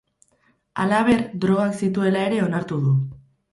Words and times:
Halaber, 0.83 1.21
drogak 1.45 1.77
zituela 1.85 2.25
ere 2.31 2.43
onartu 2.49 2.83
du. 2.89 2.99